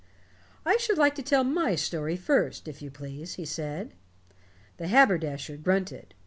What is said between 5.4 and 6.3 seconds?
grunted.